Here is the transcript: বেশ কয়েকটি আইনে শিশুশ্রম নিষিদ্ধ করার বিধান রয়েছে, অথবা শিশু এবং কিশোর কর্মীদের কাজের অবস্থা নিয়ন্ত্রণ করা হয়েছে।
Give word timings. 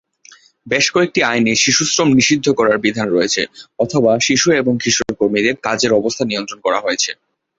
বেশ 0.67 0.85
কয়েকটি 0.93 1.19
আইনে 1.23 1.53
শিশুশ্রম 1.63 2.09
নিষিদ্ধ 2.17 2.47
করার 2.59 2.77
বিধান 2.85 3.07
রয়েছে, 3.09 3.41
অথবা 3.79 4.11
শিশু 4.27 4.47
এবং 4.61 4.73
কিশোর 4.83 5.11
কর্মীদের 5.19 5.55
কাজের 5.65 5.91
অবস্থা 5.99 6.23
নিয়ন্ত্রণ 6.25 6.59
করা 6.65 6.79
হয়েছে। 6.85 7.11